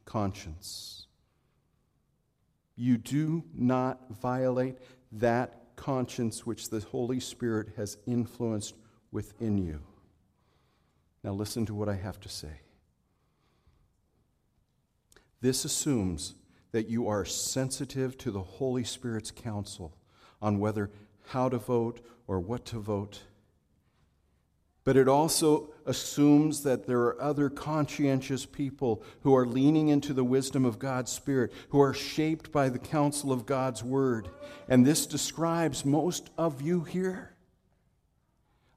conscience. 0.04 1.07
You 2.76 2.97
do 2.97 3.45
not 3.54 4.00
violate 4.11 4.78
that 5.12 5.62
conscience 5.76 6.47
which 6.47 6.71
the 6.71 6.81
Holy 6.81 7.21
Spirit 7.21 7.71
has 7.76 7.99
influenced 8.07 8.75
within 9.11 9.59
you. 9.59 9.81
Now, 11.25 11.33
listen 11.33 11.67
to 11.67 11.75
what 11.75 11.88
I 11.88 11.95
have 11.95 12.21
to 12.21 12.29
say. 12.29 12.61
This 15.41 15.64
assumes 15.64 16.35
that 16.73 16.88
you 16.88 17.09
are 17.09 17.25
sensitive 17.25 18.17
to 18.19 18.31
the 18.31 18.43
Holy 18.43 18.85
Spirit's 18.85 19.31
counsel 19.31 19.97
on 20.41 20.59
whether 20.59 20.91
how 21.29 21.49
to 21.49 21.59
vote 21.59 22.05
or 22.26 22.41
what 22.41 22.64
to 22.67 22.79
vote 22.79 23.23
but 24.85 24.97
it 24.97 25.09
also 25.09 25.73
assumes 25.87 26.62
that 26.65 26.87
there 26.87 27.01
are 27.01 27.21
other 27.21 27.49
conscientious 27.49 28.45
people 28.47 29.03
who 29.23 29.35
are 29.35 29.47
leaning 29.47 29.89
into 29.89 30.12
the 30.12 30.25
wisdom 30.25 30.65
of 30.65 30.79
God's 30.79 31.12
Spirit, 31.12 31.53
who 31.69 31.81
are 31.81 31.95
shaped 31.95 32.51
by 32.51 32.69
the 32.69 32.79
counsel 32.79 33.33
of 33.33 33.47
God's 33.47 33.83
Word. 33.85 34.29
And 34.69 34.85
this 34.85 35.07
describes 35.07 35.85
most 35.85 36.31
of 36.37 36.62
you 36.62 36.81
here. 36.81 37.37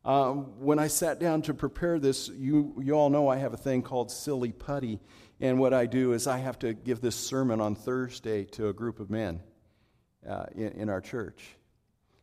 Um, 0.04 0.60
when 0.60 0.78
I 0.78 0.88
sat 0.88 1.20
down 1.20 1.42
to 1.44 1.56
prepare 1.56 1.98
this, 1.98 2.30
you, 2.30 2.80
you 2.84 2.94
all 2.94 3.10
know 3.10 3.28
I 3.28 3.38
have 3.38 3.54
a 3.54 3.58
thing 3.58 3.82
called 3.82 4.12
Silly 4.12 4.52
Putty. 4.52 5.00
And 5.42 5.60
what 5.60 5.74
I 5.74 5.88
do 5.88 6.14
is 6.14 6.28
I 6.28 6.38
have 6.38 6.60
to 6.60 6.74
give 6.74 7.02
this 7.02 7.16
sermon 7.16 7.60
on 7.60 7.76
Thursday 7.76 8.46
to 8.46 8.70
a 8.70 8.74
group 8.74 9.00
of 9.00 9.10
men 9.10 9.42
uh, 10.30 10.46
in, 10.54 10.68
in 10.74 10.90
our 10.90 11.02
church. 11.02 11.58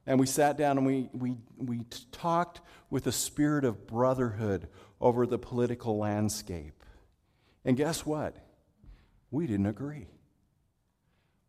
And 0.07 0.19
we 0.19 0.27
sat 0.27 0.57
down 0.57 0.79
and 0.79 0.87
we, 0.87 1.09
we, 1.13 1.35
we 1.57 1.81
talked 2.11 2.61
with 2.91 3.07
a 3.07 3.13
spirit 3.13 3.65
of 3.65 3.87
brotherhood 3.87 4.69
over 5.01 5.27
the 5.27 5.39
political 5.39 5.99
landscape. 5.99 6.83
And 7.65 7.77
guess 7.77 8.05
what? 8.05 8.37
We 9.31 9.47
didn't 9.47 9.67
agree. 9.67 10.09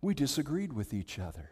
We 0.01 0.13
disagreed 0.13 0.73
with 0.73 0.93
each 0.93 1.17
other. 1.17 1.49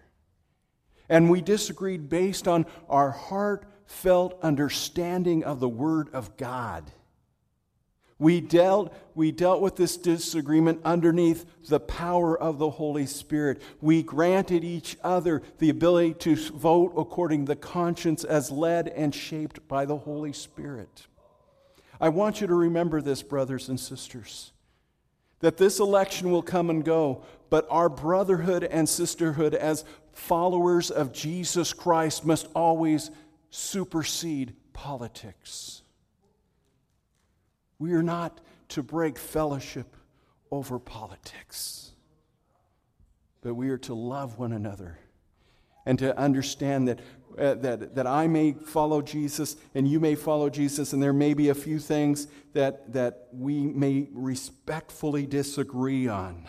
And 1.10 1.29
we 1.29 1.41
disagreed 1.41 2.10
based 2.10 2.48
on 2.48 2.65
our 2.88 3.12
heartfelt 3.12 4.39
understanding 4.41 5.43
of 5.43 5.60
the 5.60 5.70
Word 5.70 6.10
of 6.13 6.38
God. 6.38 6.91
We 8.21 8.39
dealt, 8.39 8.93
we 9.15 9.31
dealt 9.31 9.61
with 9.61 9.77
this 9.77 9.97
disagreement 9.97 10.81
underneath 10.85 11.43
the 11.67 11.79
power 11.79 12.39
of 12.39 12.59
the 12.59 12.69
Holy 12.69 13.07
Spirit. 13.07 13.63
We 13.81 14.03
granted 14.03 14.63
each 14.63 14.95
other 15.03 15.41
the 15.57 15.71
ability 15.71 16.13
to 16.19 16.35
vote 16.51 16.93
according 16.95 17.47
to 17.47 17.53
the 17.53 17.55
conscience 17.55 18.23
as 18.23 18.51
led 18.51 18.89
and 18.89 19.15
shaped 19.15 19.67
by 19.67 19.85
the 19.85 19.97
Holy 19.97 20.33
Spirit. 20.33 21.07
I 21.99 22.09
want 22.09 22.41
you 22.41 22.45
to 22.45 22.53
remember 22.53 23.01
this, 23.01 23.23
brothers 23.23 23.69
and 23.69 23.79
sisters, 23.79 24.51
that 25.39 25.57
this 25.57 25.79
election 25.79 26.29
will 26.29 26.43
come 26.43 26.69
and 26.69 26.85
go, 26.85 27.23
but 27.49 27.65
our 27.71 27.89
brotherhood 27.89 28.63
and 28.63 28.87
sisterhood 28.87 29.55
as 29.55 29.83
followers 30.11 30.91
of 30.91 31.11
Jesus 31.11 31.73
Christ 31.73 32.23
must 32.23 32.47
always 32.53 33.09
supersede 33.49 34.53
politics. 34.73 35.80
We 37.81 37.93
are 37.93 38.03
not 38.03 38.41
to 38.69 38.83
break 38.83 39.17
fellowship 39.17 39.95
over 40.51 40.77
politics, 40.77 41.93
but 43.41 43.55
we 43.55 43.71
are 43.71 43.79
to 43.79 43.95
love 43.95 44.38
one 44.38 44.51
another 44.51 45.00
and 45.88 45.97
to 45.97 46.15
understand 46.15 46.88
that, 46.88 47.00
uh, 47.39 47.55
that, 47.55 47.95
that 47.95 48.05
I 48.05 48.27
may 48.27 48.51
follow 48.51 49.01
Jesus 49.01 49.55
and 49.73 49.88
you 49.88 50.00
may 50.00 50.13
follow 50.13 50.47
Jesus, 50.47 50.93
and 50.93 51.01
there 51.01 51.11
may 51.11 51.33
be 51.33 51.50
a 51.50 51.55
few 51.55 51.79
things 51.79 52.27
that, 52.53 52.93
that 52.93 53.29
we 53.33 53.65
may 53.65 54.09
respectfully 54.13 55.25
disagree 55.25 56.07
on. 56.07 56.47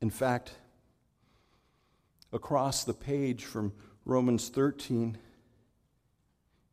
In 0.00 0.10
fact, 0.10 0.52
across 2.32 2.84
the 2.84 2.94
page 2.94 3.46
from 3.46 3.72
Romans 4.04 4.48
13 4.48 5.18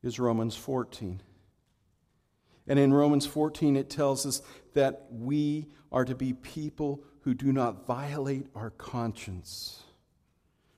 is 0.04 0.20
Romans 0.20 0.56
14. 0.56 1.20
And 2.68 2.80
in 2.80 2.94
Romans 2.94 3.26
14, 3.26 3.76
it 3.76 3.90
tells 3.90 4.26
us 4.26 4.42
that 4.74 5.08
we 5.12 5.68
are 5.92 6.06
to 6.06 6.16
be 6.16 6.34
people 6.34 7.04
who 7.22 7.34
do 7.34 7.52
not 7.52 7.86
violate 7.86 8.48
our 8.56 8.70
conscience, 8.72 9.84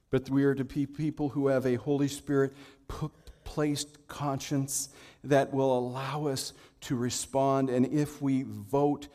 but 0.09 0.29
we 0.29 0.43
are 0.43 0.55
to 0.55 0.65
be 0.65 0.85
people 0.85 1.29
who 1.29 1.47
have 1.47 1.65
a 1.65 1.75
Holy 1.75 2.07
Spirit 2.07 2.53
placed 3.43 4.07
conscience 4.07 4.89
that 5.23 5.53
will 5.53 5.77
allow 5.77 6.27
us 6.27 6.53
to 6.81 6.95
respond. 6.95 7.69
And 7.69 7.85
if 7.87 8.21
we 8.21 8.43
vote 8.43 9.07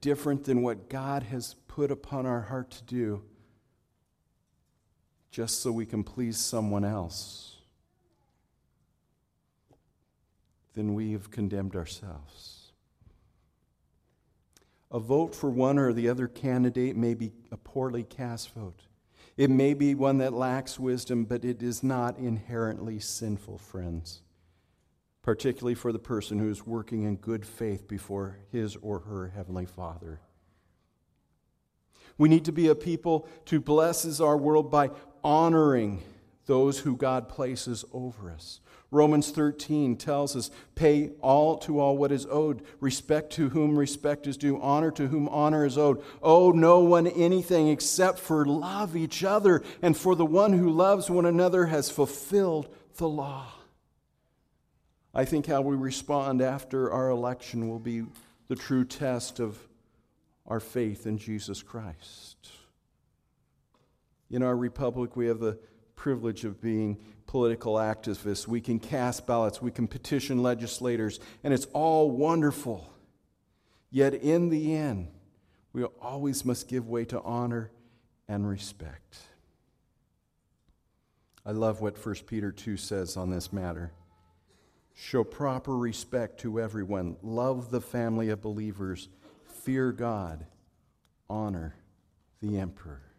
different 0.00 0.44
than 0.44 0.62
what 0.62 0.88
God 0.88 1.24
has 1.24 1.54
put 1.66 1.90
upon 1.90 2.24
our 2.24 2.42
heart 2.42 2.70
to 2.70 2.84
do, 2.84 3.22
just 5.30 5.60
so 5.60 5.72
we 5.72 5.86
can 5.86 6.04
please 6.04 6.38
someone 6.38 6.84
else, 6.84 7.51
then 10.74 10.94
we 10.94 11.12
have 11.12 11.30
condemned 11.30 11.76
ourselves. 11.76 12.72
A 14.90 14.98
vote 14.98 15.34
for 15.34 15.50
one 15.50 15.78
or 15.78 15.92
the 15.92 16.08
other 16.08 16.28
candidate 16.28 16.96
may 16.96 17.14
be 17.14 17.32
a 17.50 17.56
poorly 17.56 18.02
cast 18.02 18.54
vote. 18.54 18.82
It 19.36 19.48
may 19.48 19.72
be 19.72 19.94
one 19.94 20.18
that 20.18 20.34
lacks 20.34 20.78
wisdom, 20.78 21.24
but 21.24 21.44
it 21.44 21.62
is 21.62 21.82
not 21.82 22.18
inherently 22.18 22.98
sinful, 22.98 23.58
friends, 23.58 24.20
particularly 25.22 25.74
for 25.74 25.92
the 25.92 25.98
person 25.98 26.38
who 26.38 26.50
is 26.50 26.66
working 26.66 27.04
in 27.04 27.16
good 27.16 27.46
faith 27.46 27.88
before 27.88 28.36
his 28.50 28.76
or 28.76 29.00
her 29.00 29.28
Heavenly 29.34 29.64
Father. 29.64 30.20
We 32.18 32.28
need 32.28 32.44
to 32.44 32.52
be 32.52 32.68
a 32.68 32.74
people 32.74 33.26
to 33.46 33.60
blesses 33.60 34.20
our 34.20 34.36
world 34.36 34.70
by 34.70 34.90
honoring 35.24 36.02
those 36.44 36.80
who 36.80 36.96
God 36.96 37.28
places 37.30 37.84
over 37.92 38.30
us. 38.30 38.60
Romans 38.92 39.30
13 39.30 39.96
tells 39.96 40.36
us, 40.36 40.50
pay 40.74 41.12
all 41.22 41.56
to 41.56 41.80
all 41.80 41.96
what 41.96 42.12
is 42.12 42.26
owed, 42.30 42.62
respect 42.78 43.32
to 43.32 43.48
whom 43.48 43.78
respect 43.78 44.26
is 44.26 44.36
due, 44.36 44.60
honor 44.60 44.90
to 44.90 45.08
whom 45.08 45.30
honor 45.30 45.64
is 45.64 45.78
owed. 45.78 46.04
Owe 46.22 46.50
no 46.50 46.80
one 46.80 47.06
anything 47.06 47.68
except 47.68 48.18
for 48.18 48.44
love 48.44 48.94
each 48.94 49.24
other, 49.24 49.64
and 49.80 49.96
for 49.96 50.14
the 50.14 50.26
one 50.26 50.52
who 50.52 50.70
loves 50.70 51.08
one 51.08 51.24
another 51.24 51.66
has 51.66 51.88
fulfilled 51.88 52.68
the 52.98 53.08
law. 53.08 53.46
I 55.14 55.24
think 55.24 55.46
how 55.46 55.62
we 55.62 55.74
respond 55.74 56.42
after 56.42 56.92
our 56.92 57.08
election 57.08 57.70
will 57.70 57.78
be 57.78 58.04
the 58.48 58.56
true 58.56 58.84
test 58.84 59.40
of 59.40 59.58
our 60.46 60.60
faith 60.60 61.06
in 61.06 61.16
Jesus 61.16 61.62
Christ. 61.62 62.50
In 64.30 64.42
our 64.42 64.56
republic, 64.56 65.16
we 65.16 65.28
have 65.28 65.40
the 65.40 65.58
privilege 66.02 66.44
of 66.44 66.60
being 66.60 66.98
political 67.28 67.74
activists. 67.74 68.48
We 68.48 68.60
can 68.60 68.80
cast 68.80 69.24
ballots, 69.24 69.62
we 69.62 69.70
can 69.70 69.86
petition 69.86 70.42
legislators, 70.42 71.20
and 71.44 71.54
it's 71.54 71.66
all 71.66 72.10
wonderful. 72.10 72.92
Yet 73.88 74.12
in 74.14 74.48
the 74.48 74.74
end, 74.74 75.06
we 75.72 75.84
always 75.84 76.44
must 76.44 76.66
give 76.66 76.88
way 76.88 77.04
to 77.04 77.22
honor 77.22 77.70
and 78.26 78.48
respect. 78.48 79.16
I 81.46 81.52
love 81.52 81.80
what 81.80 82.04
1 82.04 82.16
Peter 82.26 82.50
2 82.50 82.76
says 82.76 83.16
on 83.16 83.30
this 83.30 83.52
matter. 83.52 83.92
Show 84.94 85.22
proper 85.22 85.76
respect 85.76 86.40
to 86.40 86.60
everyone, 86.60 87.16
love 87.22 87.70
the 87.70 87.80
family 87.80 88.28
of 88.30 88.42
believers, 88.42 89.08
fear 89.44 89.92
God, 89.92 90.46
honor 91.30 91.76
the 92.40 92.58
emperor. 92.58 93.11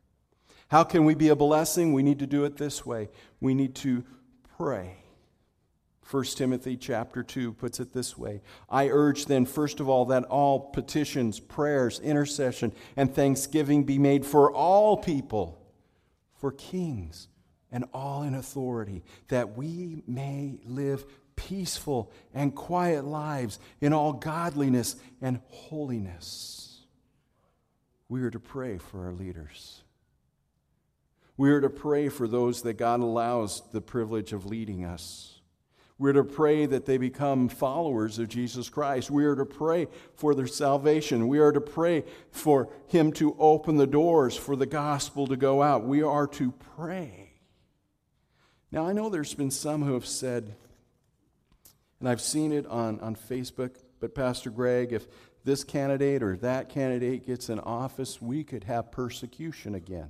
How 0.74 0.84
can 0.84 1.06
we 1.06 1.14
be 1.14 1.30
a 1.30 1.36
blessing? 1.36 1.94
We 1.94 2.02
need 2.02 2.18
to 2.18 2.26
do 2.26 2.46
it 2.46 2.58
this 2.58 2.84
way. 2.84 3.10
We 3.40 3.54
need 3.54 3.76
to 3.76 4.04
pray. 4.58 4.96
1 6.10 6.24
Timothy 6.24 6.78
chapter 6.78 7.22
2 7.22 7.54
puts 7.54 7.80
it 7.80 7.94
this 7.94 8.18
way 8.18 8.42
I 8.68 8.88
urge 8.88 9.28
then, 9.28 9.46
first 9.46 9.80
of 9.80 9.88
all, 9.88 10.06
that 10.06 10.24
all 10.24 10.72
petitions, 10.72 11.40
prayers, 11.40 12.00
intercession, 12.00 12.74
and 12.96 13.14
thanksgiving 13.14 13.84
be 13.84 14.00
made 14.00 14.26
for 14.26 14.52
all 14.52 14.98
people, 14.98 15.64
for 16.40 16.52
kings 16.52 17.28
and 17.72 17.86
all 17.94 18.24
in 18.24 18.34
authority, 18.34 19.04
that 19.28 19.56
we 19.56 20.02
may 20.08 20.58
live 20.66 21.06
peaceful 21.36 22.12
and 22.34 22.56
quiet 22.56 23.06
lives 23.06 23.60
in 23.80 23.94
all 23.94 24.14
godliness 24.14 24.96
and 25.22 25.40
holiness. 25.50 26.80
We 28.10 28.24
are 28.24 28.32
to 28.32 28.40
pray 28.40 28.80
for 28.80 29.06
our 29.06 29.14
leaders. 29.14 29.84
We 31.36 31.52
are 31.52 31.62
to 31.62 31.70
pray 31.70 32.10
for 32.10 32.28
those 32.28 32.62
that 32.62 32.74
God 32.74 33.00
allows 33.00 33.64
the 33.72 33.82
privilege 33.82 34.34
of 34.34 34.46
leading 34.46 34.86
us. 34.86 35.34
We're 35.98 36.14
to 36.14 36.24
pray 36.24 36.66
that 36.66 36.86
they 36.86 36.98
become 36.98 37.50
followers 37.50 38.20
of 38.20 38.28
Jesus 38.28 38.68
Christ. 38.68 39.10
We 39.10 39.26
are 39.26 39.36
to 39.36 39.46
pray 39.46 39.88
for 40.16 40.36
their 40.36 40.48
salvation. 40.48 41.28
We 41.28 41.40
are 41.40 41.52
to 41.52 41.62
pray 41.62 42.04
for 42.32 42.70
Him 42.88 43.12
to 43.14 43.36
open 43.40 43.78
the 43.78 43.88
doors 43.88 44.36
for 44.36 44.56
the 44.56 44.66
gospel 44.66 45.28
to 45.28 45.38
go 45.38 45.62
out. 45.62 45.86
We 45.86 46.04
are 46.04 46.28
to 46.28 46.52
pray. 46.76 47.32
Now, 48.72 48.88
I 48.88 48.94
know 48.94 49.10
there's 49.10 49.36
been 49.36 49.52
some 49.52 49.84
who 49.84 49.94
have 49.94 50.08
said, 50.08 50.56
and 52.00 52.10
I've 52.10 52.22
seen 52.22 52.52
it 52.52 52.66
on, 52.68 53.00
on 53.00 53.16
Facebook, 53.16 53.76
but 54.00 54.16
Pastor 54.16 54.50
Greg, 54.50 54.94
if 54.94 55.08
this 55.44 55.64
candidate 55.64 56.24
or 56.24 56.36
that 56.38 56.70
candidate 56.70 57.26
gets 57.26 57.50
in 57.50 57.60
office, 57.60 58.22
we 58.22 58.44
could 58.44 58.64
have 58.64 58.92
persecution 58.92 59.76
again. 59.76 60.10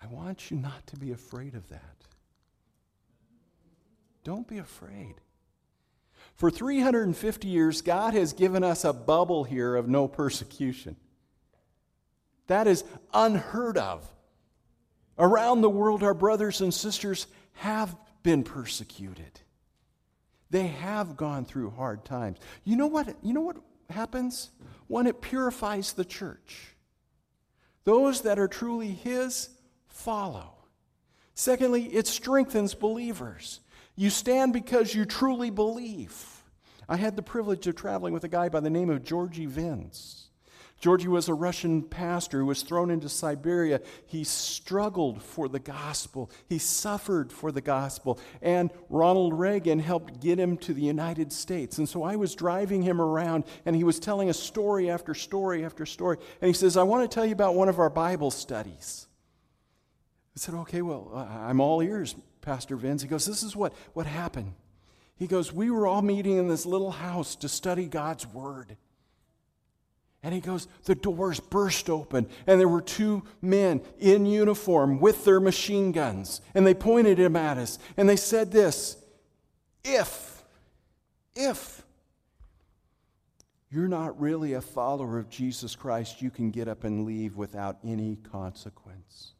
I 0.00 0.06
want 0.06 0.50
you 0.50 0.56
not 0.56 0.86
to 0.88 0.96
be 0.96 1.12
afraid 1.12 1.54
of 1.54 1.68
that. 1.68 1.96
Don't 4.24 4.46
be 4.46 4.58
afraid. 4.58 5.14
For 6.36 6.50
350 6.50 7.48
years, 7.48 7.82
God 7.82 8.14
has 8.14 8.32
given 8.32 8.62
us 8.62 8.84
a 8.84 8.92
bubble 8.92 9.44
here 9.44 9.74
of 9.74 9.88
no 9.88 10.06
persecution. 10.06 10.96
That 12.46 12.66
is 12.66 12.84
unheard 13.12 13.76
of. 13.76 14.08
Around 15.18 15.62
the 15.62 15.70
world, 15.70 16.02
our 16.02 16.14
brothers 16.14 16.60
and 16.60 16.72
sisters 16.72 17.26
have 17.54 17.96
been 18.22 18.44
persecuted. 18.44 19.40
They 20.50 20.68
have 20.68 21.16
gone 21.16 21.44
through 21.44 21.70
hard 21.70 22.04
times. 22.04 22.38
You 22.64 22.76
know 22.76 22.86
what, 22.86 23.16
you 23.22 23.32
know 23.32 23.40
what 23.40 23.56
happens? 23.90 24.50
When 24.86 25.06
it 25.06 25.20
purifies 25.20 25.92
the 25.92 26.04
church. 26.04 26.76
Those 27.84 28.22
that 28.22 28.38
are 28.38 28.48
truly 28.48 28.92
His 28.92 29.50
follow. 29.98 30.54
Secondly, 31.34 31.84
it 31.84 32.06
strengthens 32.06 32.74
believers. 32.74 33.60
You 33.96 34.10
stand 34.10 34.52
because 34.52 34.94
you 34.94 35.04
truly 35.04 35.50
believe. 35.50 36.44
I 36.88 36.96
had 36.96 37.16
the 37.16 37.22
privilege 37.22 37.66
of 37.66 37.74
traveling 37.74 38.14
with 38.14 38.24
a 38.24 38.28
guy 38.28 38.48
by 38.48 38.60
the 38.60 38.70
name 38.70 38.90
of 38.90 39.04
Georgi 39.04 39.46
Vins. 39.46 40.30
Georgi 40.80 41.08
was 41.08 41.28
a 41.28 41.34
Russian 41.34 41.82
pastor 41.82 42.38
who 42.38 42.46
was 42.46 42.62
thrown 42.62 42.92
into 42.92 43.08
Siberia. 43.08 43.80
He 44.06 44.22
struggled 44.22 45.20
for 45.20 45.48
the 45.48 45.58
gospel. 45.58 46.30
He 46.48 46.58
suffered 46.58 47.32
for 47.32 47.50
the 47.50 47.60
gospel. 47.60 48.20
And 48.40 48.70
Ronald 48.88 49.34
Reagan 49.34 49.80
helped 49.80 50.20
get 50.20 50.38
him 50.38 50.56
to 50.58 50.72
the 50.72 50.82
United 50.82 51.32
States. 51.32 51.78
And 51.78 51.88
so 51.88 52.04
I 52.04 52.14
was 52.14 52.36
driving 52.36 52.82
him 52.82 53.00
around, 53.00 53.42
and 53.66 53.74
he 53.74 53.82
was 53.82 53.98
telling 53.98 54.30
us 54.30 54.38
story 54.38 54.88
after 54.88 55.14
story 55.14 55.64
after 55.64 55.84
story. 55.84 56.18
And 56.40 56.46
he 56.46 56.54
says, 56.54 56.76
I 56.76 56.84
want 56.84 57.10
to 57.10 57.12
tell 57.12 57.26
you 57.26 57.32
about 57.32 57.56
one 57.56 57.68
of 57.68 57.80
our 57.80 57.90
Bible 57.90 58.30
studies. 58.30 59.07
I 60.38 60.40
said, 60.40 60.54
okay, 60.54 60.82
well, 60.82 61.10
I'm 61.42 61.60
all 61.60 61.82
ears, 61.82 62.14
Pastor 62.42 62.76
Vins. 62.76 63.02
He 63.02 63.08
goes, 63.08 63.26
this 63.26 63.42
is 63.42 63.56
what, 63.56 63.72
what 63.92 64.06
happened. 64.06 64.54
He 65.16 65.26
goes, 65.26 65.52
we 65.52 65.68
were 65.68 65.88
all 65.88 66.00
meeting 66.00 66.36
in 66.36 66.46
this 66.46 66.64
little 66.64 66.92
house 66.92 67.34
to 67.36 67.48
study 67.48 67.86
God's 67.86 68.24
Word. 68.24 68.76
And 70.22 70.32
he 70.32 70.40
goes, 70.40 70.68
the 70.84 70.94
doors 70.94 71.40
burst 71.40 71.90
open, 71.90 72.28
and 72.46 72.60
there 72.60 72.68
were 72.68 72.80
two 72.80 73.24
men 73.42 73.80
in 73.98 74.26
uniform 74.26 75.00
with 75.00 75.24
their 75.24 75.40
machine 75.40 75.90
guns. 75.90 76.40
And 76.54 76.64
they 76.64 76.74
pointed 76.74 77.18
them 77.18 77.34
at 77.34 77.58
us, 77.58 77.80
and 77.96 78.08
they 78.08 78.14
said 78.14 78.52
this 78.52 78.96
If, 79.82 80.44
if 81.34 81.82
you're 83.72 83.88
not 83.88 84.20
really 84.20 84.52
a 84.52 84.60
follower 84.60 85.18
of 85.18 85.30
Jesus 85.30 85.74
Christ, 85.74 86.22
you 86.22 86.30
can 86.30 86.52
get 86.52 86.68
up 86.68 86.84
and 86.84 87.04
leave 87.04 87.36
without 87.36 87.78
any 87.82 88.14
consequence. 88.30 89.32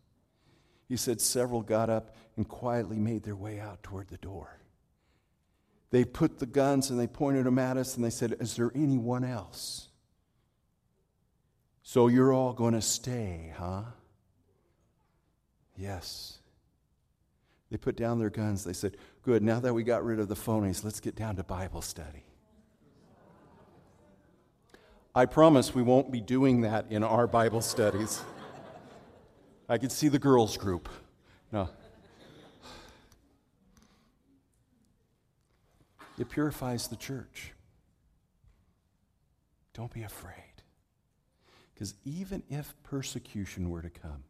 He 0.89 0.97
said 0.97 1.21
several 1.21 1.63
got 1.63 1.91
up 1.91 2.17
and 2.37 2.49
quietly 2.49 2.99
made 2.99 3.23
their 3.23 3.37
way 3.37 3.61
out 3.61 3.83
toward 3.83 4.09
the 4.09 4.17
door. 4.17 4.59
They 5.91 6.05
put 6.05 6.39
the 6.39 6.47
guns 6.47 6.91
and 6.91 6.99
they 6.99 7.07
pointed 7.07 7.47
them 7.47 7.59
at 7.59 7.77
us 7.77 7.97
and 7.97 8.05
they 8.05 8.11
said, 8.11 8.37
Is 8.41 8.57
there 8.57 8.73
anyone 8.75 9.25
else? 9.25 9.89
So 11.83 12.09
you're 12.09 12.33
all 12.33 12.53
going 12.53 12.75
to 12.75 12.83
stay, 12.83 13.53
huh? 13.57 13.83
Yes. 15.77 16.39
They 17.71 17.77
put 17.77 17.97
down 17.97 18.19
their 18.19 18.31
guns. 18.31 18.65
They 18.65 18.73
said, 18.73 18.97
Good, 19.23 19.43
now 19.43 19.61
that 19.61 19.75
we 19.75 19.83
got 19.83 20.05
rid 20.05 20.21
of 20.21 20.29
the 20.29 20.35
phonies, 20.35 20.85
let's 20.85 21.01
get 21.01 21.15
down 21.15 21.37
to 21.37 21.45
Bible 21.45 21.83
study. 21.83 22.25
I 25.15 25.27
promise 25.27 25.75
we 25.75 25.83
won't 25.83 26.13
be 26.13 26.21
doing 26.21 26.63
that 26.63 26.87
in 26.91 27.03
our 27.03 27.27
Bible 27.27 27.61
studies. 27.61 28.23
I 29.69 29.79
could 29.79 29.93
see 29.93 30.09
the 30.09 30.19
girls' 30.19 30.57
group. 30.57 30.89
No. 31.53 31.69
It 36.19 36.29
purifies 36.31 36.89
the 36.89 36.97
church. 36.97 37.53
Don't 39.75 39.93
be 39.93 40.03
afraid. 40.03 40.35
Because 41.75 41.95
even 42.05 42.43
if 42.51 42.75
persecution 42.83 43.71
were 43.71 43.83
to 43.83 43.91
come, 43.91 44.25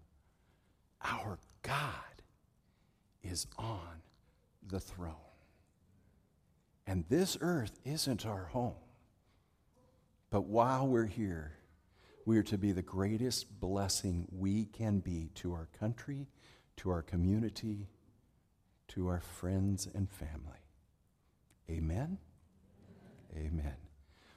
our 1.03 1.38
God 1.62 1.83
is 3.22 3.46
on 3.57 4.03
the 4.68 4.81
throne. 4.81 5.14
And 6.87 7.05
this 7.09 7.38
earth 7.40 7.79
isn't 7.85 8.27
our 8.27 8.46
home. 8.46 8.74
But 10.31 10.42
while 10.42 10.87
we're 10.87 11.07
here, 11.07 11.57
we 12.28 12.36
are 12.36 12.42
to 12.42 12.58
be 12.58 12.72
the 12.72 12.82
greatest 12.82 13.58
blessing 13.58 14.28
we 14.30 14.66
can 14.66 14.98
be 14.98 15.30
to 15.34 15.50
our 15.50 15.66
country, 15.80 16.26
to 16.76 16.90
our 16.90 17.00
community, 17.00 17.88
to 18.86 19.08
our 19.08 19.22
friends 19.22 19.88
and 19.94 20.10
family. 20.10 20.60
Amen? 21.70 22.18
Amen. 23.34 23.88